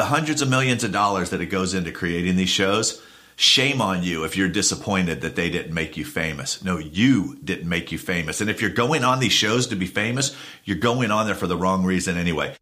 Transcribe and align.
the 0.00 0.06
hundreds 0.06 0.40
of 0.40 0.48
millions 0.48 0.82
of 0.82 0.90
dollars 0.90 1.28
that 1.28 1.42
it 1.42 1.46
goes 1.46 1.74
into 1.74 1.92
creating 1.92 2.34
these 2.34 2.48
shows, 2.48 3.02
shame 3.36 3.82
on 3.82 4.02
you 4.02 4.24
if 4.24 4.34
you're 4.34 4.48
disappointed 4.48 5.20
that 5.20 5.36
they 5.36 5.50
didn't 5.50 5.74
make 5.74 5.94
you 5.94 6.06
famous. 6.06 6.64
No, 6.64 6.78
you 6.78 7.36
didn't 7.44 7.68
make 7.68 7.92
you 7.92 7.98
famous. 7.98 8.40
And 8.40 8.48
if 8.48 8.62
you're 8.62 8.70
going 8.70 9.04
on 9.04 9.20
these 9.20 9.34
shows 9.34 9.66
to 9.66 9.76
be 9.76 9.86
famous, 9.86 10.34
you're 10.64 10.78
going 10.78 11.10
on 11.10 11.26
there 11.26 11.34
for 11.34 11.46
the 11.46 11.56
wrong 11.56 11.84
reason 11.84 12.16
anyway. 12.16 12.56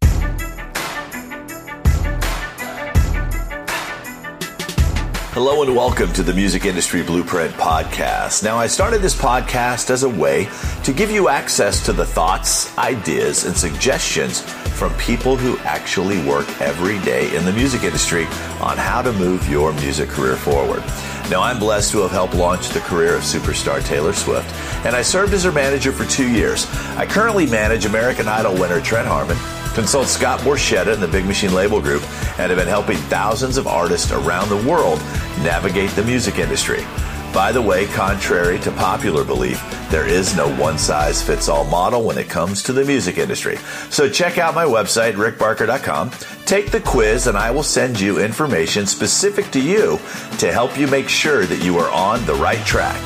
Hello 5.32 5.62
and 5.62 5.76
welcome 5.76 6.10
to 6.14 6.22
the 6.22 6.32
Music 6.32 6.64
Industry 6.64 7.02
Blueprint 7.02 7.52
Podcast. 7.54 8.42
Now, 8.42 8.56
I 8.56 8.66
started 8.66 9.02
this 9.02 9.14
podcast 9.14 9.90
as 9.90 10.02
a 10.02 10.08
way 10.08 10.48
to 10.84 10.92
give 10.94 11.10
you 11.10 11.28
access 11.28 11.84
to 11.84 11.92
the 11.92 12.06
thoughts, 12.06 12.76
ideas, 12.78 13.44
and 13.44 13.54
suggestions 13.54 14.40
from 14.40 14.92
people 14.94 15.36
who 15.36 15.58
actually 15.58 16.24
work 16.26 16.48
every 16.62 16.98
day 17.00 17.36
in 17.36 17.44
the 17.44 17.52
music 17.52 17.82
industry 17.82 18.24
on 18.62 18.78
how 18.78 19.02
to 19.02 19.12
move 19.12 19.46
your 19.50 19.74
music 19.74 20.08
career 20.08 20.34
forward. 20.34 20.82
Now, 21.30 21.42
I'm 21.42 21.58
blessed 21.58 21.92
to 21.92 21.98
have 21.98 22.10
helped 22.10 22.34
launch 22.34 22.70
the 22.70 22.80
career 22.80 23.14
of 23.14 23.20
superstar 23.20 23.84
Taylor 23.84 24.14
Swift, 24.14 24.50
and 24.86 24.96
I 24.96 25.02
served 25.02 25.34
as 25.34 25.44
her 25.44 25.52
manager 25.52 25.92
for 25.92 26.06
two 26.06 26.28
years. 26.28 26.66
I 26.96 27.04
currently 27.04 27.44
manage 27.44 27.84
American 27.84 28.28
Idol 28.28 28.54
winner 28.54 28.80
Trent 28.80 29.06
Harmon 29.06 29.36
Consult 29.78 30.08
Scott 30.08 30.40
Borchetta 30.40 30.92
and 30.92 31.00
the 31.00 31.06
Big 31.06 31.24
Machine 31.24 31.54
Label 31.54 31.80
Group 31.80 32.02
and 32.40 32.50
have 32.50 32.56
been 32.56 32.66
helping 32.66 32.96
thousands 32.96 33.56
of 33.56 33.68
artists 33.68 34.10
around 34.10 34.48
the 34.48 34.68
world 34.68 34.98
navigate 35.44 35.90
the 35.90 36.02
music 36.02 36.40
industry. 36.40 36.84
By 37.32 37.52
the 37.52 37.62
way, 37.62 37.86
contrary 37.86 38.58
to 38.58 38.72
popular 38.72 39.22
belief, 39.22 39.62
there 39.88 40.04
is 40.04 40.36
no 40.36 40.52
one 40.56 40.78
size 40.78 41.22
fits 41.22 41.48
all 41.48 41.64
model 41.64 42.02
when 42.02 42.18
it 42.18 42.28
comes 42.28 42.60
to 42.64 42.72
the 42.72 42.84
music 42.84 43.18
industry. 43.18 43.56
So 43.88 44.10
check 44.10 44.36
out 44.36 44.52
my 44.52 44.64
website, 44.64 45.12
rickbarker.com, 45.12 46.10
take 46.44 46.72
the 46.72 46.80
quiz, 46.80 47.28
and 47.28 47.38
I 47.38 47.52
will 47.52 47.62
send 47.62 48.00
you 48.00 48.18
information 48.18 48.84
specific 48.84 49.48
to 49.52 49.60
you 49.60 50.00
to 50.38 50.50
help 50.50 50.76
you 50.76 50.88
make 50.88 51.08
sure 51.08 51.46
that 51.46 51.62
you 51.62 51.78
are 51.78 51.90
on 51.92 52.26
the 52.26 52.34
right 52.34 52.66
track. 52.66 53.00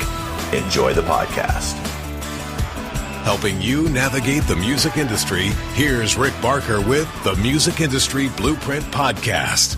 Enjoy 0.51 0.91
the 0.91 1.03
podcast. 1.03 1.92
Helping 3.23 3.61
you 3.61 3.87
navigate 3.87 4.43
the 4.43 4.55
music 4.57 4.97
industry, 4.97 5.45
here's 5.75 6.17
Rick 6.17 6.33
Barker 6.41 6.81
with 6.81 7.09
the 7.23 7.33
Music 7.37 7.79
Industry 7.79 8.27
Blueprint 8.35 8.83
Podcast. 8.87 9.77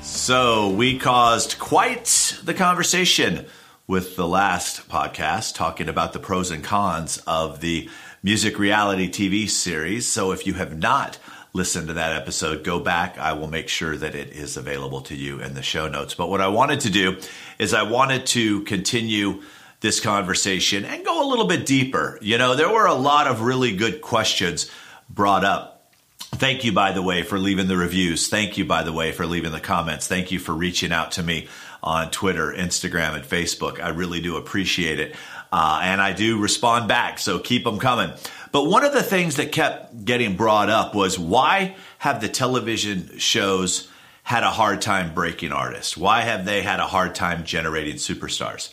So, 0.00 0.70
we 0.70 1.00
caused 1.00 1.58
quite 1.58 2.38
the 2.44 2.54
conversation 2.54 3.46
with 3.88 4.14
the 4.14 4.28
last 4.28 4.88
podcast 4.88 5.56
talking 5.56 5.88
about 5.88 6.12
the 6.12 6.20
pros 6.20 6.52
and 6.52 6.62
cons 6.62 7.20
of 7.26 7.60
the 7.60 7.90
music 8.22 8.60
reality 8.60 9.10
TV 9.10 9.50
series. 9.50 10.06
So, 10.06 10.30
if 10.30 10.46
you 10.46 10.54
have 10.54 10.78
not 10.78 11.18
listened 11.54 11.88
to 11.88 11.94
that 11.94 12.14
episode, 12.14 12.62
go 12.62 12.78
back. 12.78 13.18
I 13.18 13.32
will 13.32 13.48
make 13.48 13.66
sure 13.66 13.96
that 13.96 14.14
it 14.14 14.28
is 14.28 14.56
available 14.56 15.00
to 15.02 15.16
you 15.16 15.40
in 15.40 15.54
the 15.54 15.62
show 15.62 15.88
notes. 15.88 16.14
But 16.14 16.30
what 16.30 16.40
I 16.40 16.46
wanted 16.46 16.78
to 16.80 16.90
do 16.90 17.16
is 17.58 17.74
I 17.74 17.82
wanted 17.82 18.26
to 18.26 18.62
continue 18.62 19.42
this 19.82 20.00
conversation 20.00 20.84
and 20.84 21.04
go 21.04 21.26
a 21.26 21.28
little 21.28 21.46
bit 21.46 21.66
deeper. 21.66 22.18
You 22.22 22.38
know, 22.38 22.54
there 22.54 22.72
were 22.72 22.86
a 22.86 22.94
lot 22.94 23.26
of 23.26 23.42
really 23.42 23.76
good 23.76 24.00
questions 24.00 24.70
brought 25.10 25.44
up. 25.44 25.90
Thank 26.18 26.64
you, 26.64 26.72
by 26.72 26.92
the 26.92 27.02
way, 27.02 27.22
for 27.22 27.38
leaving 27.38 27.68
the 27.68 27.76
reviews. 27.76 28.28
Thank 28.28 28.56
you, 28.56 28.64
by 28.64 28.84
the 28.84 28.92
way, 28.92 29.12
for 29.12 29.26
leaving 29.26 29.52
the 29.52 29.60
comments. 29.60 30.08
Thank 30.08 30.30
you 30.32 30.38
for 30.38 30.52
reaching 30.52 30.92
out 30.92 31.12
to 31.12 31.22
me 31.22 31.48
on 31.82 32.10
Twitter, 32.10 32.52
Instagram, 32.52 33.14
and 33.14 33.24
Facebook. 33.24 33.82
I 33.82 33.90
really 33.90 34.20
do 34.22 34.36
appreciate 34.36 34.98
it. 34.98 35.14
Uh, 35.52 35.80
and 35.82 36.00
I 36.00 36.12
do 36.14 36.38
respond 36.38 36.88
back, 36.88 37.18
so 37.18 37.38
keep 37.38 37.64
them 37.64 37.78
coming. 37.78 38.10
But 38.52 38.64
one 38.64 38.84
of 38.84 38.92
the 38.92 39.02
things 39.02 39.36
that 39.36 39.52
kept 39.52 40.04
getting 40.04 40.36
brought 40.36 40.70
up 40.70 40.94
was 40.94 41.18
why 41.18 41.76
have 41.98 42.20
the 42.20 42.28
television 42.28 43.18
shows 43.18 43.88
had 44.22 44.44
a 44.44 44.50
hard 44.50 44.80
time 44.80 45.12
breaking 45.12 45.52
artists? 45.52 45.96
Why 45.96 46.22
have 46.22 46.44
they 46.44 46.62
had 46.62 46.80
a 46.80 46.86
hard 46.86 47.14
time 47.14 47.44
generating 47.44 47.96
superstars? 47.96 48.72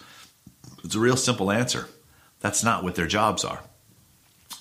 It's 0.83 0.95
a 0.95 0.99
real 0.99 1.17
simple 1.17 1.51
answer. 1.51 1.87
That's 2.39 2.63
not 2.63 2.83
what 2.83 2.95
their 2.95 3.07
jobs 3.07 3.43
are. 3.43 3.61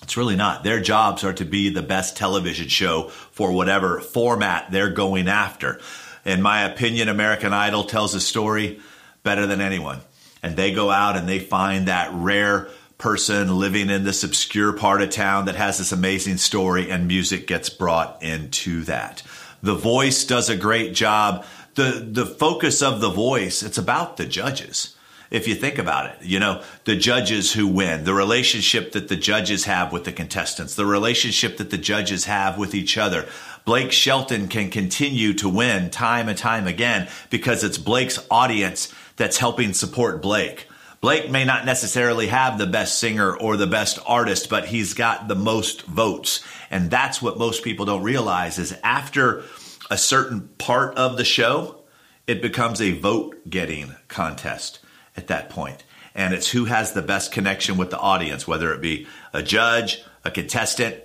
It's 0.01 0.17
really 0.17 0.35
not. 0.35 0.63
Their 0.63 0.79
jobs 0.79 1.23
are 1.23 1.33
to 1.33 1.45
be 1.45 1.69
the 1.69 1.81
best 1.81 2.17
television 2.17 2.67
show 2.67 3.09
for 3.09 3.51
whatever 3.51 3.99
format 3.99 4.71
they're 4.71 4.89
going 4.89 5.27
after. 5.27 5.79
In 6.25 6.41
my 6.41 6.63
opinion, 6.63 7.09
American 7.09 7.53
Idol 7.53 7.83
tells 7.83 8.13
a 8.13 8.21
story 8.21 8.79
better 9.23 9.45
than 9.45 9.61
anyone. 9.61 10.01
And 10.41 10.55
they 10.55 10.73
go 10.73 10.89
out 10.89 11.17
and 11.17 11.27
they 11.27 11.39
find 11.39 11.87
that 11.87 12.11
rare 12.13 12.69
person 12.97 13.57
living 13.57 13.89
in 13.89 14.03
this 14.03 14.23
obscure 14.23 14.73
part 14.73 15.01
of 15.01 15.09
town 15.09 15.45
that 15.45 15.55
has 15.55 15.77
this 15.77 15.91
amazing 15.91 16.37
story, 16.37 16.91
and 16.91 17.07
music 17.07 17.47
gets 17.47 17.69
brought 17.69 18.21
into 18.21 18.83
that. 18.83 19.23
The 19.63 19.75
Voice 19.75 20.25
does 20.25 20.49
a 20.49 20.57
great 20.57 20.93
job. 20.93 21.45
The, 21.75 22.05
the 22.11 22.25
focus 22.25 22.81
of 22.81 22.99
The 22.99 23.09
Voice, 23.09 23.63
it's 23.63 23.77
about 23.77 24.17
the 24.17 24.25
judges 24.25 24.95
if 25.31 25.47
you 25.47 25.55
think 25.55 25.77
about 25.77 26.07
it. 26.07 26.25
You 26.25 26.39
know, 26.39 26.63
the 26.85 26.95
judges 26.95 27.53
who 27.53 27.67
win, 27.67 28.03
the 28.03 28.13
relationship 28.13 28.93
that 28.93 29.07
the 29.07 29.15
judges 29.15 29.65
have 29.65 29.91
with 29.91 30.05
the 30.05 30.11
contestants, 30.11 30.75
the 30.75 30.85
relationship 30.85 31.57
that 31.57 31.69
the 31.69 31.77
judges 31.77 32.25
have 32.25 32.57
with 32.57 32.73
each 32.73 32.97
other. 32.97 33.27
Blake 33.65 33.91
Shelton 33.91 34.47
can 34.47 34.71
continue 34.71 35.33
to 35.35 35.49
win 35.49 35.89
time 35.89 36.27
and 36.29 36.37
time 36.37 36.65
again 36.65 37.07
because 37.29 37.63
it's 37.63 37.77
Blake's 37.77 38.25
audience 38.31 38.93
that's 39.15 39.37
helping 39.37 39.73
support 39.73 40.21
Blake. 40.21 40.67
Blake 41.01 41.29
may 41.29 41.45
not 41.45 41.65
necessarily 41.65 42.27
have 42.27 42.57
the 42.57 42.67
best 42.67 42.99
singer 42.99 43.35
or 43.35 43.55
the 43.55 43.67
best 43.67 43.99
artist, 44.05 44.49
but 44.49 44.65
he's 44.65 44.93
got 44.93 45.27
the 45.27 45.35
most 45.35 45.83
votes. 45.83 46.43
And 46.69 46.91
that's 46.91 47.21
what 47.21 47.37
most 47.37 47.63
people 47.63 47.85
don't 47.85 48.03
realize 48.03 48.59
is 48.59 48.77
after 48.83 49.43
a 49.89 49.97
certain 49.97 50.49
part 50.57 50.97
of 50.97 51.15
the 51.15 51.23
show, 51.23 51.83
it 52.27 52.41
becomes 52.41 52.81
a 52.81 52.91
vote 52.91 53.49
getting 53.49 53.95
contest 54.07 54.79
at 55.15 55.27
that 55.27 55.49
point. 55.49 55.83
And 56.15 56.33
it's 56.33 56.49
who 56.49 56.65
has 56.65 56.93
the 56.93 57.01
best 57.01 57.31
connection 57.31 57.77
with 57.77 57.91
the 57.91 57.99
audience, 57.99 58.47
whether 58.47 58.73
it 58.73 58.81
be 58.81 59.07
a 59.33 59.43
judge, 59.43 60.03
a 60.25 60.31
contestant, 60.31 60.95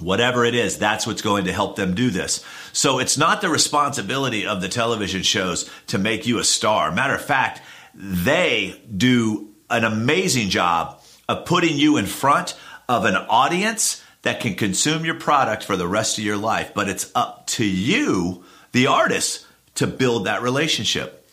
whatever 0.00 0.44
it 0.44 0.54
is, 0.54 0.78
that's 0.78 1.06
what's 1.06 1.22
going 1.22 1.44
to 1.44 1.52
help 1.52 1.76
them 1.76 1.94
do 1.94 2.10
this. 2.10 2.44
So 2.72 2.98
it's 2.98 3.18
not 3.18 3.40
the 3.40 3.48
responsibility 3.48 4.46
of 4.46 4.60
the 4.60 4.68
television 4.68 5.22
shows 5.22 5.70
to 5.88 5.98
make 5.98 6.26
you 6.26 6.38
a 6.38 6.44
star. 6.44 6.90
Matter 6.90 7.14
of 7.14 7.24
fact, 7.24 7.60
they 7.94 8.80
do 8.94 9.50
an 9.68 9.84
amazing 9.84 10.48
job 10.48 11.00
of 11.28 11.44
putting 11.44 11.76
you 11.76 11.96
in 11.96 12.06
front 12.06 12.58
of 12.88 13.04
an 13.04 13.16
audience 13.16 14.02
that 14.22 14.40
can 14.40 14.54
consume 14.54 15.04
your 15.04 15.14
product 15.18 15.64
for 15.64 15.76
the 15.76 15.88
rest 15.88 16.18
of 16.18 16.24
your 16.24 16.36
life. 16.36 16.72
But 16.74 16.88
it's 16.88 17.10
up 17.14 17.46
to 17.48 17.64
you, 17.64 18.44
the 18.72 18.86
artist, 18.86 19.46
to 19.74 19.86
build 19.86 20.26
that 20.26 20.42
relationship. 20.42 21.26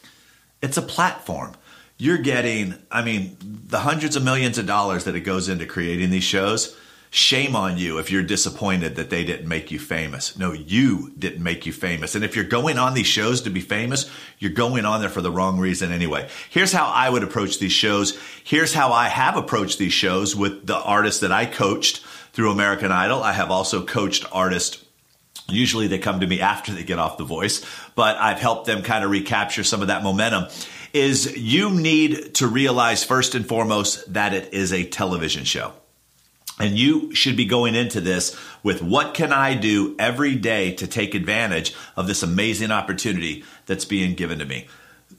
It's 0.61 0.77
a 0.77 0.81
platform 0.81 1.53
you're 1.99 2.17
getting, 2.17 2.75
I 2.89 3.03
mean, 3.03 3.37
the 3.41 3.79
hundreds 3.79 4.15
of 4.15 4.23
millions 4.23 4.57
of 4.57 4.65
dollars 4.65 5.03
that 5.03 5.15
it 5.15 5.21
goes 5.21 5.49
into 5.49 5.65
creating 5.65 6.09
these 6.09 6.23
shows. 6.23 6.75
Shame 7.11 7.55
on 7.55 7.77
you 7.77 7.97
if 7.97 8.11
you're 8.11 8.23
disappointed 8.23 8.95
that 8.95 9.09
they 9.09 9.23
didn't 9.25 9.47
make 9.47 9.71
you 9.71 9.79
famous. 9.79 10.37
No, 10.37 10.53
you 10.53 11.11
didn't 11.17 11.43
make 11.43 11.65
you 11.65 11.73
famous. 11.73 12.15
And 12.15 12.23
if 12.23 12.35
you're 12.35 12.45
going 12.45 12.77
on 12.77 12.93
these 12.93 13.07
shows 13.07 13.41
to 13.41 13.49
be 13.49 13.61
famous, 13.61 14.09
you're 14.37 14.51
going 14.51 14.85
on 14.85 15.01
there 15.01 15.09
for 15.09 15.21
the 15.21 15.31
wrong 15.31 15.59
reason 15.59 15.91
anyway. 15.91 16.29
Here's 16.49 16.71
how 16.71 16.85
I 16.85 17.09
would 17.09 17.23
approach 17.23 17.59
these 17.59 17.71
shows. 17.73 18.17
Here's 18.43 18.73
how 18.73 18.93
I 18.93 19.09
have 19.09 19.35
approached 19.35 19.79
these 19.79 19.91
shows 19.91 20.35
with 20.35 20.67
the 20.67 20.79
artists 20.79 21.21
that 21.21 21.31
I 21.31 21.47
coached 21.47 21.97
through 22.31 22.51
American 22.51 22.91
Idol. 22.91 23.23
I 23.23 23.33
have 23.33 23.51
also 23.51 23.85
coached 23.85 24.25
artists 24.31 24.85
Usually 25.51 25.87
they 25.87 25.99
come 25.99 26.19
to 26.19 26.27
me 26.27 26.41
after 26.41 26.71
they 26.73 26.83
get 26.83 26.99
off 26.99 27.17
the 27.17 27.23
voice, 27.23 27.65
but 27.95 28.17
I've 28.17 28.39
helped 28.39 28.65
them 28.65 28.83
kind 28.83 29.03
of 29.03 29.11
recapture 29.11 29.63
some 29.63 29.81
of 29.81 29.87
that 29.87 30.03
momentum 30.03 30.45
is 30.93 31.37
you 31.37 31.69
need 31.69 32.33
to 32.35 32.47
realize 32.47 33.03
first 33.03 33.35
and 33.35 33.47
foremost 33.47 34.11
that 34.13 34.33
it 34.33 34.53
is 34.53 34.73
a 34.73 34.83
television 34.85 35.43
show. 35.43 35.73
And 36.59 36.77
you 36.77 37.15
should 37.15 37.37
be 37.37 37.45
going 37.45 37.75
into 37.75 38.01
this 38.01 38.37
with 38.63 38.81
what 38.81 39.13
can 39.13 39.31
I 39.31 39.53
do 39.53 39.95
every 39.97 40.35
day 40.35 40.73
to 40.73 40.87
take 40.87 41.15
advantage 41.15 41.73
of 41.95 42.07
this 42.07 42.21
amazing 42.21 42.71
opportunity 42.71 43.45
that's 43.65 43.85
being 43.85 44.13
given 44.13 44.39
to 44.39 44.45
me. 44.45 44.67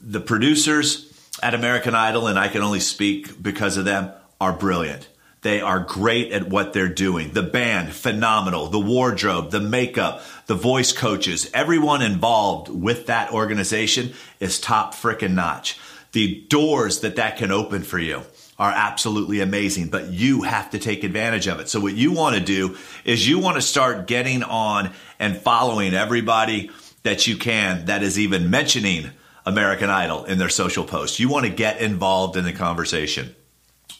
The 0.01 0.19
producers 0.19 1.11
at 1.41 1.55
American 1.55 1.95
Idol, 1.95 2.27
and 2.27 2.37
I 2.37 2.47
can 2.47 2.61
only 2.61 2.79
speak 2.79 3.41
because 3.41 3.77
of 3.77 3.85
them, 3.85 4.11
are 4.39 4.53
brilliant. 4.53 5.07
They 5.41 5.59
are 5.59 5.79
great 5.79 6.31
at 6.31 6.49
what 6.49 6.71
they're 6.71 6.87
doing. 6.87 7.31
The 7.31 7.41
band, 7.41 7.93
phenomenal. 7.93 8.67
The 8.67 8.79
wardrobe, 8.79 9.49
the 9.49 9.59
makeup, 9.59 10.21
the 10.45 10.55
voice 10.55 10.91
coaches, 10.91 11.49
everyone 11.53 12.03
involved 12.03 12.69
with 12.69 13.07
that 13.07 13.31
organization 13.31 14.13
is 14.39 14.59
top 14.59 14.93
freaking 14.93 15.33
notch. 15.33 15.79
The 16.11 16.41
doors 16.47 16.99
that 16.99 17.15
that 17.15 17.37
can 17.37 17.51
open 17.51 17.81
for 17.81 17.97
you 17.97 18.21
are 18.59 18.71
absolutely 18.71 19.39
amazing, 19.39 19.89
but 19.89 20.09
you 20.09 20.43
have 20.43 20.69
to 20.71 20.79
take 20.79 21.03
advantage 21.03 21.47
of 21.47 21.59
it. 21.59 21.69
So 21.69 21.79
what 21.79 21.95
you 21.95 22.11
want 22.11 22.35
to 22.35 22.43
do 22.43 22.77
is 23.03 23.27
you 23.27 23.39
want 23.39 23.55
to 23.55 23.61
start 23.61 24.05
getting 24.05 24.43
on 24.43 24.91
and 25.17 25.35
following 25.35 25.95
everybody 25.95 26.69
that 27.01 27.25
you 27.25 27.37
can 27.37 27.85
that 27.85 28.03
is 28.03 28.19
even 28.19 28.51
mentioning 28.51 29.09
American 29.47 29.89
Idol 29.89 30.25
in 30.25 30.37
their 30.37 30.49
social 30.49 30.83
posts. 30.83 31.19
You 31.19 31.29
want 31.29 31.47
to 31.47 31.51
get 31.51 31.81
involved 31.81 32.37
in 32.37 32.43
the 32.43 32.53
conversation. 32.53 33.35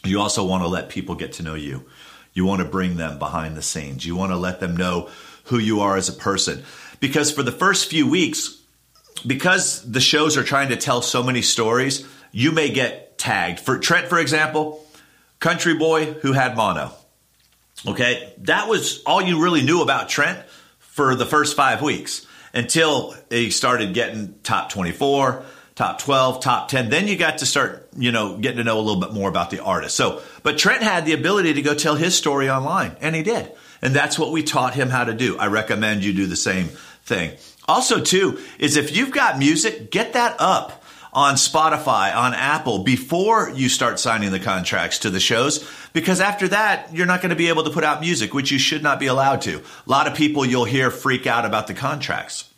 You 0.04 0.20
also 0.20 0.44
want 0.44 0.62
to 0.62 0.68
let 0.68 0.88
people 0.88 1.14
get 1.14 1.32
to 1.34 1.42
know 1.42 1.54
you. 1.54 1.84
You 2.34 2.44
want 2.44 2.62
to 2.62 2.68
bring 2.68 2.96
them 2.96 3.18
behind 3.18 3.56
the 3.56 3.62
scenes. 3.62 4.04
You 4.04 4.16
want 4.16 4.32
to 4.32 4.36
let 4.36 4.60
them 4.60 4.76
know 4.76 5.10
who 5.44 5.58
you 5.58 5.80
are 5.80 5.96
as 5.96 6.08
a 6.08 6.14
person. 6.14 6.62
Because 7.00 7.30
for 7.30 7.42
the 7.42 7.52
first 7.52 7.90
few 7.90 8.08
weeks, 8.08 8.60
because 9.26 9.82
the 9.90 10.00
shows 10.00 10.36
are 10.36 10.42
trying 10.44 10.70
to 10.70 10.76
tell 10.76 11.02
so 11.02 11.22
many 11.22 11.42
stories, 11.42 12.06
you 12.32 12.52
may 12.52 12.70
get 12.70 13.18
tagged. 13.18 13.60
For 13.60 13.78
Trent, 13.78 14.08
for 14.08 14.18
example, 14.18 14.84
country 15.38 15.74
boy 15.74 16.12
who 16.14 16.32
had 16.32 16.56
mono. 16.56 16.92
Okay, 17.86 18.32
that 18.38 18.68
was 18.68 19.02
all 19.04 19.20
you 19.20 19.42
really 19.42 19.62
knew 19.62 19.82
about 19.82 20.08
Trent 20.08 20.44
for 20.78 21.14
the 21.14 21.26
first 21.26 21.56
five 21.56 21.82
weeks 21.82 22.26
until 22.54 23.14
he 23.30 23.50
started 23.50 23.94
getting 23.94 24.34
top 24.42 24.70
24, 24.70 25.44
top 25.74 25.98
12, 26.00 26.40
top 26.40 26.68
10. 26.68 26.90
Then 26.90 27.08
you 27.08 27.16
got 27.16 27.38
to 27.38 27.46
start, 27.46 27.88
you 27.96 28.12
know, 28.12 28.36
getting 28.36 28.58
to 28.58 28.64
know 28.64 28.78
a 28.78 28.82
little 28.82 29.00
bit 29.00 29.12
more 29.12 29.28
about 29.28 29.50
the 29.50 29.60
artist. 29.60 29.96
So, 29.96 30.22
but 30.42 30.58
Trent 30.58 30.82
had 30.82 31.06
the 31.06 31.12
ability 31.12 31.54
to 31.54 31.62
go 31.62 31.74
tell 31.74 31.96
his 31.96 32.16
story 32.16 32.50
online, 32.50 32.96
and 33.00 33.14
he 33.14 33.22
did. 33.22 33.52
And 33.80 33.94
that's 33.94 34.18
what 34.18 34.32
we 34.32 34.42
taught 34.42 34.74
him 34.74 34.90
how 34.90 35.04
to 35.04 35.14
do. 35.14 35.38
I 35.38 35.46
recommend 35.46 36.04
you 36.04 36.12
do 36.12 36.26
the 36.26 36.36
same 36.36 36.68
thing. 37.04 37.36
Also, 37.66 38.00
too, 38.00 38.38
is 38.58 38.76
if 38.76 38.94
you've 38.94 39.10
got 39.10 39.38
music, 39.38 39.90
get 39.90 40.12
that 40.12 40.36
up 40.38 40.84
on 41.12 41.34
Spotify, 41.34 42.14
on 42.16 42.32
Apple 42.32 42.84
before 42.84 43.50
you 43.50 43.68
start 43.68 44.00
signing 44.00 44.30
the 44.30 44.40
contracts 44.40 45.00
to 45.00 45.10
the 45.10 45.20
shows, 45.20 45.68
because 45.92 46.20
after 46.20 46.48
that, 46.48 46.94
you're 46.94 47.06
not 47.06 47.20
going 47.20 47.30
to 47.30 47.36
be 47.36 47.48
able 47.48 47.64
to 47.64 47.70
put 47.70 47.84
out 47.84 48.00
music, 48.00 48.32
which 48.32 48.50
you 48.50 48.58
should 48.58 48.82
not 48.82 48.98
be 48.98 49.06
allowed 49.06 49.42
to. 49.42 49.58
A 49.58 49.90
lot 49.90 50.06
of 50.06 50.14
people 50.14 50.46
you'll 50.46 50.64
hear 50.64 50.90
freak 50.90 51.26
out 51.26 51.44
about 51.44 51.66
the 51.66 51.74
contracts. 51.74 52.50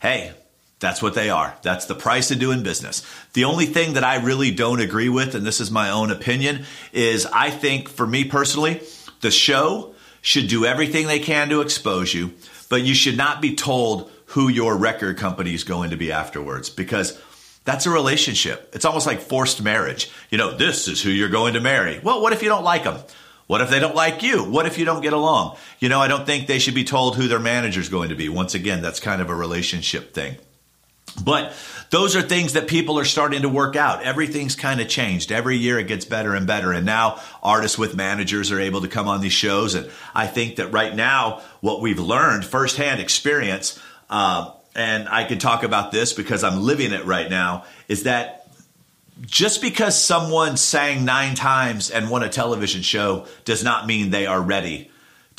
Hey, 0.00 0.32
that's 0.80 1.02
what 1.02 1.14
they 1.14 1.30
are. 1.30 1.56
That's 1.62 1.84
the 1.84 1.94
price 1.94 2.30
of 2.30 2.38
doing 2.38 2.62
business. 2.62 3.06
The 3.34 3.44
only 3.44 3.66
thing 3.66 3.92
that 3.92 4.04
I 4.04 4.16
really 4.16 4.50
don't 4.50 4.80
agree 4.80 5.10
with, 5.10 5.34
and 5.34 5.46
this 5.46 5.60
is 5.60 5.70
my 5.70 5.90
own 5.90 6.10
opinion, 6.10 6.64
is 6.92 7.26
I 7.26 7.50
think 7.50 7.88
for 7.88 8.06
me 8.06 8.24
personally, 8.24 8.80
the 9.20 9.30
show 9.30 9.94
should 10.22 10.48
do 10.48 10.64
everything 10.64 11.06
they 11.06 11.18
can 11.18 11.50
to 11.50 11.60
expose 11.60 12.14
you, 12.14 12.32
but 12.68 12.82
you 12.82 12.94
should 12.94 13.16
not 13.16 13.42
be 13.42 13.54
told 13.54 14.10
who 14.26 14.48
your 14.48 14.76
record 14.76 15.18
company 15.18 15.54
is 15.54 15.64
going 15.64 15.90
to 15.90 15.96
be 15.96 16.12
afterwards 16.12 16.70
because 16.70 17.20
that's 17.64 17.84
a 17.84 17.90
relationship. 17.90 18.70
It's 18.74 18.84
almost 18.84 19.06
like 19.06 19.20
forced 19.20 19.62
marriage. 19.62 20.10
You 20.30 20.38
know, 20.38 20.56
this 20.56 20.88
is 20.88 21.02
who 21.02 21.10
you're 21.10 21.28
going 21.28 21.54
to 21.54 21.60
marry. 21.60 22.00
Well, 22.02 22.22
what 22.22 22.32
if 22.32 22.42
you 22.42 22.48
don't 22.48 22.64
like 22.64 22.84
them? 22.84 23.00
What 23.48 23.60
if 23.60 23.68
they 23.68 23.80
don't 23.80 23.96
like 23.96 24.22
you? 24.22 24.44
What 24.44 24.66
if 24.66 24.78
you 24.78 24.84
don't 24.84 25.02
get 25.02 25.12
along? 25.12 25.56
You 25.78 25.88
know, 25.88 26.00
I 26.00 26.08
don't 26.08 26.24
think 26.24 26.46
they 26.46 26.60
should 26.60 26.74
be 26.74 26.84
told 26.84 27.16
who 27.16 27.26
their 27.26 27.40
manager 27.40 27.80
is 27.80 27.88
going 27.88 28.10
to 28.10 28.14
be. 28.14 28.28
Once 28.28 28.54
again, 28.54 28.80
that's 28.80 29.00
kind 29.00 29.20
of 29.20 29.28
a 29.28 29.34
relationship 29.34 30.14
thing. 30.14 30.36
But 31.22 31.52
those 31.90 32.14
are 32.14 32.22
things 32.22 32.52
that 32.52 32.68
people 32.68 32.98
are 32.98 33.04
starting 33.04 33.42
to 33.42 33.48
work 33.48 33.76
out. 33.76 34.02
Everything's 34.02 34.54
kind 34.54 34.80
of 34.80 34.88
changed. 34.88 35.32
Every 35.32 35.56
year 35.56 35.78
it 35.78 35.88
gets 35.88 36.04
better 36.04 36.34
and 36.34 36.46
better. 36.46 36.72
And 36.72 36.86
now 36.86 37.20
artists 37.42 37.76
with 37.76 37.96
managers 37.96 38.52
are 38.52 38.60
able 38.60 38.82
to 38.82 38.88
come 38.88 39.08
on 39.08 39.20
these 39.20 39.32
shows. 39.32 39.74
And 39.74 39.90
I 40.14 40.26
think 40.26 40.56
that 40.56 40.68
right 40.68 40.94
now, 40.94 41.42
what 41.60 41.80
we've 41.80 41.98
learned 41.98 42.44
firsthand 42.44 43.00
experience, 43.00 43.78
uh, 44.08 44.52
and 44.74 45.08
I 45.08 45.24
can 45.24 45.38
talk 45.38 45.62
about 45.64 45.90
this 45.90 46.12
because 46.12 46.44
I'm 46.44 46.62
living 46.62 46.92
it 46.92 47.04
right 47.04 47.28
now, 47.28 47.64
is 47.88 48.04
that 48.04 48.48
just 49.22 49.60
because 49.60 50.00
someone 50.02 50.56
sang 50.56 51.04
nine 51.04 51.34
times 51.34 51.90
and 51.90 52.08
won 52.08 52.22
a 52.22 52.28
television 52.28 52.82
show 52.82 53.26
does 53.44 53.62
not 53.62 53.86
mean 53.86 54.10
they 54.10 54.26
are 54.26 54.40
ready 54.40 54.89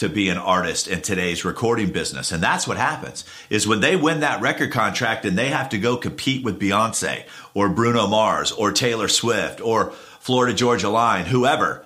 to 0.01 0.09
be 0.09 0.29
an 0.29 0.37
artist 0.39 0.87
in 0.87 0.99
today's 0.99 1.45
recording 1.45 1.91
business. 1.91 2.31
And 2.31 2.41
that's 2.41 2.67
what 2.67 2.77
happens 2.77 3.23
is 3.51 3.67
when 3.67 3.81
they 3.81 3.95
win 3.95 4.21
that 4.21 4.41
record 4.41 4.71
contract 4.71 5.25
and 5.25 5.37
they 5.37 5.49
have 5.49 5.69
to 5.69 5.77
go 5.77 5.95
compete 5.95 6.43
with 6.43 6.59
Beyonce 6.59 7.23
or 7.53 7.69
Bruno 7.69 8.07
Mars 8.07 8.51
or 8.51 8.71
Taylor 8.71 9.07
Swift 9.07 9.61
or 9.61 9.91
Florida 10.19 10.55
Georgia 10.55 10.89
Line, 10.89 11.27
whoever, 11.27 11.85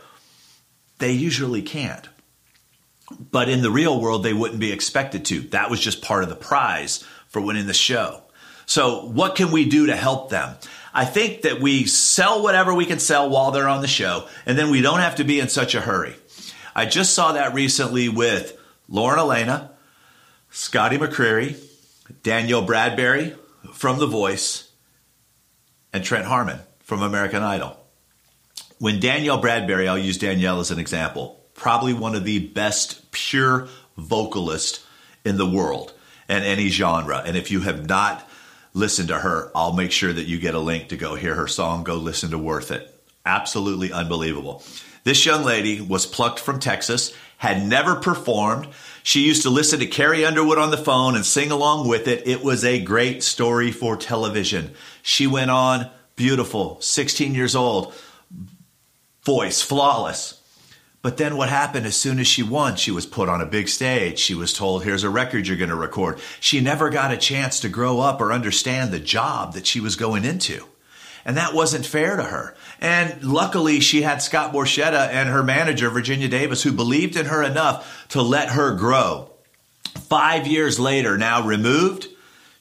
they 1.00 1.12
usually 1.12 1.62
can't. 1.62 2.08
But 3.32 3.50
in 3.50 3.62
the 3.62 3.70
real 3.70 4.00
world, 4.00 4.24
they 4.24 4.34
wouldn't 4.34 4.62
be 4.62 4.72
expected 4.72 5.26
to. 5.26 5.42
That 5.50 5.70
was 5.70 5.82
just 5.82 6.02
part 6.02 6.24
of 6.24 6.30
the 6.30 6.36
prize 6.38 7.04
for 7.28 7.42
winning 7.42 7.68
the 7.68 7.74
show. 7.74 8.22
So, 8.66 9.06
what 9.08 9.36
can 9.36 9.52
we 9.52 9.68
do 9.68 9.88
to 9.88 9.96
help 9.96 10.30
them? 10.30 10.56
I 10.94 11.04
think 11.04 11.42
that 11.42 11.60
we 11.60 11.86
sell 11.86 12.42
whatever 12.42 12.74
we 12.74 12.86
can 12.86 13.00
sell 13.00 13.30
while 13.30 13.52
they're 13.52 13.68
on 13.68 13.82
the 13.82 13.88
show, 13.88 14.28
and 14.46 14.58
then 14.58 14.72
we 14.72 14.82
don't 14.82 15.02
have 15.02 15.16
to 15.16 15.26
be 15.26 15.42
in 15.42 15.50
such 15.50 15.76
a 15.76 15.82
hurry. 15.82 16.16
I 16.76 16.86
just 16.86 17.14
saw 17.14 17.32
that 17.32 17.54
recently 17.54 18.10
with 18.10 18.58
Lauren 18.90 19.18
Alaina, 19.18 19.72
Scotty 20.50 20.98
McCreery, 20.98 21.58
Danielle 22.22 22.68
Bradbery 22.68 23.38
from 23.74 23.98
The 23.98 24.08
Voice, 24.08 24.70
and 25.94 26.04
Trent 26.04 26.26
Harmon 26.26 26.60
from 26.80 27.02
American 27.02 27.42
Idol. 27.42 27.80
When 28.80 29.00
Danielle 29.00 29.42
Bradbery, 29.42 29.88
I'll 29.88 29.98
use 29.98 30.18
Danielle 30.18 30.60
as 30.60 30.70
an 30.70 30.80
example, 30.80 31.42
probably 31.54 31.94
one 31.94 32.14
of 32.14 32.26
the 32.26 32.40
best 32.40 33.10
pure 33.12 33.70
vocalists 33.98 34.86
in 35.24 35.38
the 35.38 35.50
world 35.50 35.94
and 36.28 36.44
any 36.44 36.68
genre. 36.68 37.24
And 37.26 37.38
if 37.38 37.52
you 37.52 37.62
have 37.62 37.88
not 37.88 38.28
listened 38.74 39.08
to 39.08 39.20
her, 39.20 39.50
I'll 39.56 39.74
make 39.74 39.94
sure 39.94 40.12
that 40.12 40.26
you 40.26 40.40
get 40.40 40.56
a 40.56 40.60
link 40.60 40.90
to 40.90 40.98
go 40.98 41.16
hear 41.16 41.36
her 41.36 41.48
song, 41.48 41.86
go 41.86 41.96
listen 41.96 42.32
to 42.32 42.38
Worth 42.38 42.72
It. 42.72 42.92
Absolutely 43.26 43.94
unbelievable. 43.94 44.62
This 45.06 45.24
young 45.24 45.44
lady 45.44 45.82
was 45.82 46.08
plucked 46.08 46.40
from 46.40 46.60
Texas, 46.60 47.14
had 47.38 47.64
never 47.64 47.96
performed. 47.96 48.68
She 49.04 49.22
used 49.22 49.44
to 49.44 49.52
listen 49.52 49.80
to 49.80 49.86
Carrie 49.86 50.26
Underwood 50.26 50.58
on 50.58 50.72
the 50.72 50.78
phone 50.78 51.14
and 51.14 51.24
sing 51.24 51.52
along 51.52 51.88
with 51.88 52.08
it. 52.08 52.28
It 52.28 52.44
was 52.44 52.66
a 52.66 52.82
great 52.82 53.22
story 53.22 53.72
for 53.72 53.96
television. 53.96 54.72
She 55.04 55.28
went 55.28 55.52
on, 55.52 55.92
beautiful, 56.16 56.82
16 56.82 57.36
years 57.36 57.56
old, 57.56 57.94
voice 59.22 59.62
flawless. 59.62 60.42
But 61.04 61.18
then 61.18 61.38
what 61.38 61.50
happened 61.50 61.86
as 61.86 61.96
soon 61.96 62.18
as 62.18 62.26
she 62.26 62.42
won, 62.42 62.76
she 62.76 62.90
was 62.90 63.06
put 63.06 63.30
on 63.30 63.42
a 63.42 63.46
big 63.46 63.70
stage. 63.70 64.18
She 64.18 64.34
was 64.34 64.54
told, 64.54 64.84
here's 64.84 65.04
a 65.04 65.10
record 65.12 65.46
you're 65.46 65.56
going 65.56 65.70
to 65.70 65.76
record. 65.76 66.20
She 66.40 66.62
never 66.62 66.90
got 66.90 67.12
a 67.12 67.18
chance 67.18 67.60
to 67.60 67.70
grow 67.70 68.00
up 68.00 68.20
or 68.20 68.34
understand 68.34 68.92
the 68.92 69.00
job 69.00 69.54
that 69.54 69.68
she 69.68 69.80
was 69.80 69.96
going 69.96 70.26
into. 70.26 70.66
And 71.26 71.38
that 71.38 71.56
wasn't 71.56 71.88
fair 71.88 72.16
to 72.16 72.24
her. 72.24 72.56
And 72.80 73.24
luckily, 73.24 73.80
she 73.80 74.04
had 74.04 74.22
Scott 74.22 74.54
Borchetta 74.54 75.10
and 75.10 75.28
her 75.28 75.42
manager, 75.44 75.90
Virginia 75.90 76.28
Davis, 76.28 76.62
who 76.62 76.72
believed 76.72 77.16
in 77.18 77.26
her 77.26 77.42
enough 77.42 78.08
to 78.10 78.22
let 78.22 78.50
her 78.50 78.76
grow. 78.76 79.32
Five 80.08 80.46
years 80.46 80.80
later, 80.80 81.18
now 81.18 81.46
removed, 81.46 82.08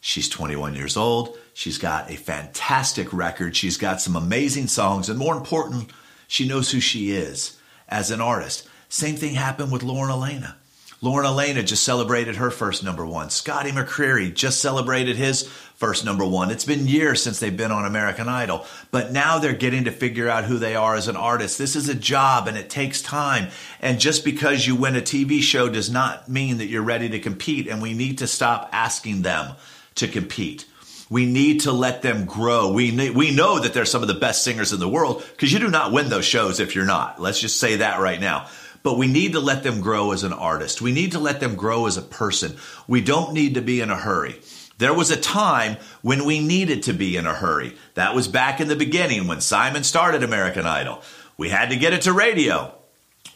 she's 0.01 0.31
21 0.31 0.75
years 0.75 0.97
old. 0.97 1.37
She's 1.53 1.79
got 1.79 2.11
a 2.11 2.17
fantastic 2.17 3.13
record. 3.13 3.55
She's 3.55 3.77
got 3.77 4.01
some 4.01 4.17
amazing 4.17 4.69
songs. 4.69 5.09
And 5.09 5.19
more 5.19 5.37
important, 5.37 5.91
she 6.27 6.49
knows 6.49 6.71
who 6.71 6.81
she 6.81 7.13
is 7.13 7.59
as 7.89 8.11
an 8.11 8.21
artist. 8.21 8.67
Same 8.89 9.17
thing 9.17 9.35
happened 9.35 9.71
with 9.71 9.83
Lauren 9.83 10.11
Alaina. 10.11 10.57
Lauren 11.05 11.27
Alaina 11.27 11.63
just 11.63 11.83
celebrated 11.83 12.37
her 12.37 12.51
first 12.51 12.83
number 12.83 13.05
one. 13.05 13.29
Scotty 13.29 13.71
McCreery 13.71 14.33
just 14.33 14.63
celebrated 14.63 15.17
his 15.17 15.43
first 15.75 16.03
number 16.03 16.25
one. 16.25 16.51
It's 16.51 16.65
been 16.65 16.89
years 16.89 17.23
since 17.23 17.41
they've 17.41 17.55
been 17.55 17.73
on 17.73 17.85
American 17.85 18.27
Idol, 18.27 18.65
but 18.91 19.13
now 19.13 19.39
they're 19.39 19.53
getting 19.53 19.85
to 19.85 19.91
figure 19.91 20.31
out 20.31 20.45
who 20.45 20.57
they 20.57 20.75
are 20.75 20.95
as 20.95 21.07
an 21.07 21.17
artist. 21.17 21.59
This 21.59 21.77
is 21.77 21.91
a 21.91 21.95
job 21.95 22.49
and 22.49 22.57
it 22.57 22.71
takes 22.71 23.03
time. 23.03 23.51
And 23.83 24.01
just 24.01 24.25
because 24.25 24.67
you 24.67 24.77
win 24.77 24.97
a 24.97 25.03
TV 25.03 25.43
show 25.43 25.69
does 25.69 25.91
not 25.91 26.31
mean 26.31 26.57
that 26.57 26.69
you're 26.69 26.81
ready 26.81 27.11
to 27.11 27.21
compete. 27.21 27.69
And 27.69 27.83
we 27.83 27.93
need 27.93 28.17
to 28.19 28.27
stop 28.27 28.71
asking 28.73 29.21
them 29.21 29.57
to 29.97 30.09
compete. 30.09 30.65
We 31.11 31.27
need 31.27 31.61
to 31.61 31.73
let 31.73 32.01
them 32.01 32.25
grow. 32.25 32.73
We 32.73 33.11
we 33.11 33.31
know 33.31 33.59
that 33.61 33.75
they're 33.75 33.85
some 33.85 34.01
of 34.01 34.09
the 34.09 34.15
best 34.15 34.43
singers 34.43 34.73
in 34.73 34.81
the 34.81 34.89
world 34.89 35.23
because 35.33 35.53
you 35.53 35.59
do 35.59 35.69
not 35.69 35.93
win 35.93 36.09
those 36.09 36.25
shows 36.25 36.61
if 36.61 36.75
you're 36.75 36.87
not. 36.87 37.21
Let's 37.21 37.41
just 37.41 37.61
say 37.61 37.77
that 37.77 38.01
right 38.01 38.19
now 38.19 38.49
but 38.85 38.99
we 38.99 39.09
need 39.09 39.33
to 39.33 39.41
let 39.41 39.65
them 39.65 39.81
grow 39.81 40.13
as 40.13 40.23
an 40.23 40.33
artist. 40.33 40.81
We 40.81 40.93
need 40.93 41.13
to 41.13 41.19
let 41.19 41.41
them 41.41 41.57
grow 41.57 41.87
as 41.87 41.97
a 41.97 42.03
person. 42.03 42.57
We 42.87 43.01
don't 43.01 43.33
need 43.33 43.55
to 43.55 43.63
be 43.63 43.81
in 43.81 43.91
a 43.91 43.97
hurry. 43.97 44.37
There 44.79 44.93
was 44.93 45.11
a 45.11 45.17
time 45.17 45.79
when 46.03 46.25
we 46.25 46.39
needed 46.39 46.85
to 46.85 46.93
be 46.93 47.17
in 47.17 47.27
a 47.27 47.35
hurry. 47.35 47.77
That 47.95 48.15
was 48.15 48.29
back 48.29 48.61
in 48.61 48.69
the 48.69 48.77
beginning 48.77 49.27
when 49.27 49.41
Simon 49.41 49.85
started 49.85 50.23
American 50.23 50.67
Idol. 50.67 51.03
We 51.39 51.49
had 51.49 51.71
to 51.71 51.77
get 51.77 51.95
it 51.95 52.03
to 52.03 52.13
radio. 52.13 52.75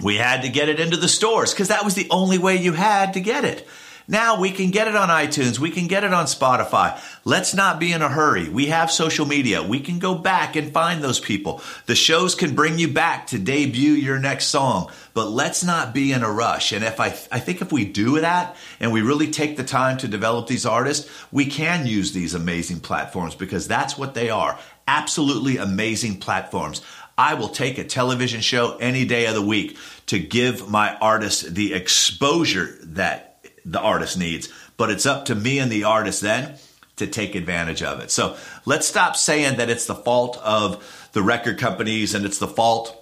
We 0.03 0.17
had 0.17 0.43
to 0.43 0.51
get 0.51 0.69
it 0.69 0.81
into 0.81 0.99
the 0.99 1.09
stores 1.09 1.53
because 1.53 1.69
that 1.69 1.85
was 1.85 1.95
the 1.95 2.09
only 2.11 2.39
way 2.39 2.57
you 2.57 2.75
had 2.75 3.15
to 3.15 3.21
get 3.21 3.45
it. 3.45 3.67
Now 4.11 4.41
we 4.41 4.53
can 4.53 4.71
get 4.71 4.89
it 4.89 4.97
on 4.97 5.11
iTunes. 5.11 5.59
We 5.59 5.71
can 5.71 5.87
get 5.87 6.03
it 6.03 6.15
on 6.15 6.25
Spotify. 6.25 6.99
Let's 7.27 7.53
not 7.53 7.79
be 7.79 7.93
in 7.93 8.01
a 8.01 8.09
hurry. 8.09 8.49
We 8.49 8.67
have 8.67 8.91
social 8.91 9.27
media. 9.27 9.63
We 9.63 9.81
can 9.81 9.99
go 9.99 10.15
back 10.15 10.57
and 10.57 10.73
find 10.73 11.05
those 11.05 11.21
people. 11.21 11.61
The 11.85 11.95
shows 11.95 12.35
can 12.35 12.55
bring 12.55 12.79
you 12.79 12.89
back 12.89 13.27
to 13.29 13.39
debut 13.39 13.93
your 13.93 14.19
next 14.19 14.47
song, 14.47 14.91
but 15.13 15.29
let's 15.29 15.63
not 15.63 15.93
be 15.93 16.13
in 16.13 16.23
a 16.23 16.33
rush. 16.33 16.73
And 16.73 16.83
if 16.83 17.01
I, 17.01 17.09
I 17.31 17.39
think 17.39 17.61
if 17.61 17.71
we 17.71 17.85
do 17.85 18.19
that 18.21 18.57
and 18.81 18.95
we 18.95 19.03
really 19.03 19.31
take 19.31 19.59
the 19.59 19.65
time 19.65 19.99
to 19.99 20.09
develop 20.09 20.47
these 20.47 20.65
artists, 20.65 21.11
we 21.31 21.45
can 21.45 21.87
use 21.87 22.13
these 22.13 22.33
amazing 22.33 22.81
platforms 22.81 23.35
because 23.35 23.69
that's 23.69 23.99
what 23.99 24.15
they 24.15 24.31
are. 24.31 24.59
Absolutely 24.87 25.59
amazing 25.59 26.19
platforms. 26.19 26.81
I 27.19 27.35
will 27.35 27.49
take 27.49 27.77
a 27.77 27.85
television 27.85 28.41
show 28.41 28.79
any 28.79 29.05
day 29.05 29.27
of 29.27 29.35
the 29.35 29.43
week 29.43 29.77
to 30.07 30.19
give 30.19 30.71
my 30.71 30.97
artists 30.97 31.43
the 31.43 31.75
exposure 31.75 32.79
that 32.85 33.28
the 33.73 33.81
artist 33.81 34.19
needs. 34.19 34.49
But 34.77 34.91
it's 34.91 35.07
up 35.07 35.27
to 35.27 35.35
me 35.35 35.59
and 35.59 35.71
the 35.71 35.85
artist 35.85 36.21
then 36.21 36.57
to 36.97 37.07
take 37.07 37.35
advantage 37.35 37.83
of 37.83 38.01
it. 38.01 38.11
So 38.11 38.37
let's 38.65 38.87
stop 38.87 39.17
saying 39.17 39.59
that 39.59 39.71
it's 39.71 39.87
the 39.87 39.95
fault 39.95 40.37
of 40.39 41.11
the 41.13 41.23
record 41.23 41.59
companies 41.59 42.15
and 42.15 42.25
it's 42.25 42.39
the 42.39 42.49
fault 42.49 42.95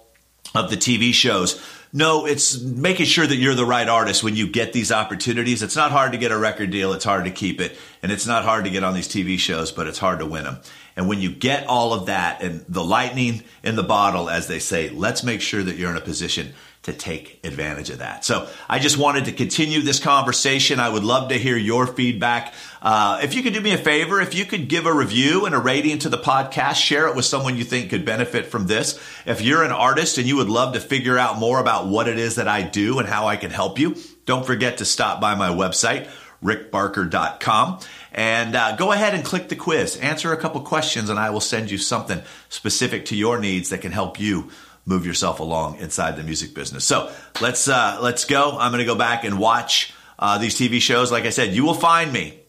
of 0.55 0.69
the 0.69 0.77
TV 0.77 1.13
shows. 1.13 1.61
No, 1.93 2.25
it's 2.25 2.61
making 2.61 3.05
sure 3.05 3.25
that 3.25 3.35
you're 3.35 3.55
the 3.55 3.65
right 3.65 3.87
artist 3.87 4.23
when 4.23 4.35
you 4.35 4.47
get 4.47 4.73
these 4.73 4.91
opportunities. 4.91 5.63
It's 5.63 5.75
not 5.75 5.91
hard 5.91 6.11
to 6.11 6.17
get 6.17 6.31
a 6.31 6.37
record 6.37 6.69
deal. 6.69 6.93
It's 6.93 7.05
hard 7.05 7.25
to 7.25 7.31
keep 7.31 7.61
it. 7.61 7.77
And 8.03 8.11
it's 8.11 8.27
not 8.27 8.43
hard 8.43 8.65
to 8.65 8.69
get 8.69 8.83
on 8.83 8.93
these 8.93 9.07
TV 9.07 9.39
shows, 9.39 9.71
but 9.71 9.87
it's 9.87 9.97
hard 9.97 10.19
to 10.19 10.25
win 10.25 10.43
them. 10.43 10.59
And 10.95 11.07
when 11.07 11.21
you 11.21 11.31
get 11.31 11.67
all 11.67 11.93
of 11.93 12.07
that 12.07 12.41
and 12.41 12.65
the 12.67 12.83
lightning 12.83 13.43
in 13.63 13.75
the 13.75 13.83
bottle, 13.83 14.29
as 14.29 14.47
they 14.47 14.59
say, 14.59 14.89
let's 14.89 15.23
make 15.23 15.41
sure 15.41 15.63
that 15.63 15.75
you're 15.77 15.91
in 15.91 15.97
a 15.97 16.01
position 16.01 16.53
to 16.87 16.93
take 16.93 17.41
advantage 17.43 17.89
of 17.89 17.99
that. 17.99 18.23
So 18.23 18.47
I 18.69 18.79
just 18.79 18.97
wanted 18.97 19.25
to 19.25 19.33
continue 19.33 19.81
this 19.81 19.99
conversation. 19.99 20.79
I 20.79 20.87
would 20.87 21.03
love 21.03 21.27
to 21.29 21.37
hear 21.37 21.57
your 21.57 21.85
feedback. 21.85 22.53
Uh, 22.81 23.19
if 23.21 23.35
you 23.35 23.43
could 23.43 23.53
do 23.53 23.59
me 23.59 23.73
a 23.73 23.77
favor, 23.77 24.21
if 24.21 24.33
you 24.33 24.45
could 24.45 24.69
give 24.69 24.85
a 24.85 24.93
review 24.93 25.45
and 25.45 25.53
a 25.53 25.59
rating 25.59 25.99
to 25.99 26.09
the 26.09 26.17
podcast, 26.17 26.75
share 26.75 27.09
it 27.09 27.15
with 27.15 27.25
someone 27.25 27.57
you 27.57 27.65
think 27.65 27.89
could 27.89 28.05
benefit 28.05 28.45
from 28.45 28.67
this. 28.67 28.97
If 29.25 29.41
you're 29.41 29.65
an 29.65 29.73
artist 29.73 30.17
and 30.17 30.25
you 30.25 30.37
would 30.37 30.47
love 30.47 30.75
to 30.75 30.79
figure 30.79 31.17
out 31.17 31.37
more 31.37 31.59
about 31.59 31.87
what 31.87 32.07
it 32.07 32.17
is 32.17 32.35
that 32.35 32.47
I 32.47 32.61
do 32.61 32.99
and 32.99 33.07
how 33.07 33.27
I 33.27 33.35
can 33.35 33.51
help 33.51 33.79
you, 33.79 33.97
don't 34.25 34.45
forget 34.45 34.77
to 34.77 34.85
stop 34.85 35.19
by 35.19 35.35
my 35.35 35.49
website, 35.49 36.07
rickbarker.com, 36.41 37.79
and 38.13 38.55
uh, 38.55 38.77
go 38.77 38.93
ahead 38.93 39.13
and 39.13 39.25
click 39.25 39.49
the 39.49 39.57
quiz. 39.57 39.97
Answer 39.97 40.31
a 40.31 40.37
couple 40.37 40.61
questions, 40.61 41.09
and 41.09 41.19
I 41.19 41.31
will 41.31 41.41
send 41.41 41.69
you 41.69 41.77
something 41.77 42.21
specific 42.47 43.05
to 43.07 43.15
your 43.17 43.39
needs 43.39 43.71
that 43.71 43.81
can 43.81 43.91
help 43.91 44.21
you 44.21 44.51
move 44.87 45.05
yourself 45.05 45.39
along 45.39 45.77
inside 45.77 46.15
the 46.15 46.23
music 46.23 46.55
business. 46.55 46.85
So 46.85 47.11
let's 47.41 47.67
uh, 47.67 47.99
let's 48.01 48.25
go. 48.25 48.57
I'm 48.57 48.71
going 48.71 48.79
to 48.79 48.85
go 48.85 48.95
back 48.95 49.23
and 49.25 49.37
watch 49.37 49.93
uh, 50.17 50.39
these 50.39 50.55
TV 50.55 50.81
shows. 50.81 51.11
Like 51.11 51.25
I 51.25 51.29
said, 51.29 51.53
you 51.53 51.63
will 51.63 51.75
find 51.75 52.11
me 52.11 52.39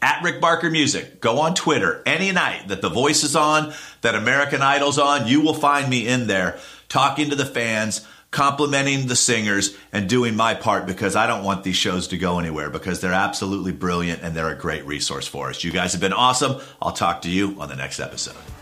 at 0.00 0.22
Rick 0.22 0.40
Barker 0.40 0.70
Music. 0.70 1.20
Go 1.20 1.40
on 1.40 1.54
Twitter 1.54 2.02
any 2.06 2.32
night 2.32 2.68
that 2.68 2.80
The 2.80 2.88
Voice 2.88 3.24
is 3.24 3.36
on, 3.36 3.74
that 4.00 4.14
American 4.14 4.62
Idol's 4.62 4.98
on. 4.98 5.26
You 5.26 5.40
will 5.40 5.54
find 5.54 5.90
me 5.90 6.06
in 6.06 6.28
there 6.28 6.58
talking 6.88 7.30
to 7.30 7.36
the 7.36 7.46
fans. 7.46 8.06
Complimenting 8.30 9.08
the 9.08 9.14
singers 9.14 9.76
and 9.92 10.08
doing 10.08 10.34
my 10.36 10.54
part 10.54 10.86
because 10.86 11.16
I 11.16 11.26
don't 11.26 11.44
want 11.44 11.64
these 11.64 11.76
shows 11.76 12.08
to 12.08 12.16
go 12.16 12.38
anywhere 12.38 12.70
because 12.70 13.02
they're 13.02 13.12
absolutely 13.12 13.72
brilliant 13.72 14.22
and 14.22 14.34
they're 14.34 14.48
a 14.48 14.56
great 14.56 14.86
resource 14.86 15.26
for 15.28 15.50
us. 15.50 15.62
You 15.62 15.70
guys 15.70 15.92
have 15.92 16.00
been 16.00 16.14
awesome. 16.14 16.58
I'll 16.80 16.92
talk 16.92 17.20
to 17.22 17.30
you 17.30 17.60
on 17.60 17.68
the 17.68 17.76
next 17.76 18.00
episode. 18.00 18.61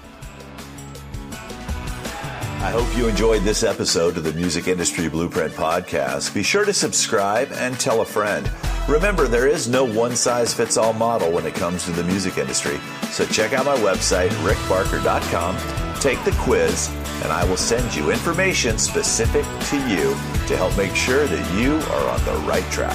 I 2.63 2.71
hope 2.73 2.95
you 2.95 3.09
enjoyed 3.09 3.43
this 3.43 3.63
episode 3.63 4.19
of 4.19 4.23
the 4.25 4.35
Music 4.35 4.69
Industry 4.69 5.09
Blueprint 5.09 5.55
Podcast. 5.55 6.35
Be 6.35 6.43
sure 6.43 6.67
to 6.67 6.75
subscribe 6.75 7.51
and 7.53 7.81
tell 7.81 8.03
a 8.03 8.05
friend. 8.05 8.51
Remember, 8.87 9.27
there 9.27 9.49
is 9.49 9.67
no 9.67 9.83
one 9.83 10.15
size 10.15 10.53
fits 10.53 10.77
all 10.77 10.93
model 10.93 11.33
when 11.33 11.47
it 11.47 11.55
comes 11.55 11.85
to 11.87 11.91
the 11.91 12.05
music 12.05 12.37
industry. 12.37 12.79
So 13.13 13.25
check 13.25 13.55
out 13.55 13.65
my 13.65 13.77
website, 13.77 14.29
rickbarker.com, 14.45 15.57
take 16.01 16.23
the 16.27 16.37
quiz, 16.43 16.91
and 17.23 17.33
I 17.33 17.45
will 17.49 17.57
send 17.57 17.95
you 17.95 18.11
information 18.11 18.77
specific 18.77 19.47
to 19.71 19.77
you 19.89 20.11
to 20.47 20.57
help 20.59 20.77
make 20.77 20.95
sure 20.95 21.27
that 21.27 21.59
you 21.59 21.77
are 21.77 22.09
on 22.11 22.25
the 22.27 22.47
right 22.47 22.71
track. 22.71 22.95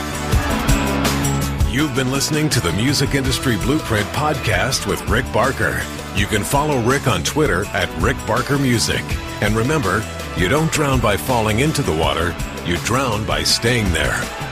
You've 1.74 1.96
been 1.96 2.12
listening 2.12 2.50
to 2.50 2.60
the 2.60 2.72
Music 2.74 3.16
Industry 3.16 3.58
Blueprint 3.58 4.06
Podcast 4.10 4.86
with 4.86 5.02
Rick 5.10 5.26
Barker. 5.34 5.82
You 6.16 6.28
can 6.28 6.44
follow 6.44 6.80
Rick 6.84 7.08
on 7.08 7.24
Twitter 7.24 7.66
at 7.74 7.90
Rick 8.00 8.18
Barker 8.28 8.60
Music. 8.60 9.04
And 9.42 9.56
remember, 9.56 10.04
you 10.38 10.48
don't 10.48 10.72
drown 10.72 11.00
by 11.00 11.18
falling 11.18 11.60
into 11.60 11.82
the 11.82 11.96
water, 11.96 12.36
you 12.65 12.77
drown 12.77 13.25
by 13.25 13.44
staying 13.44 13.92
there. 13.92 14.45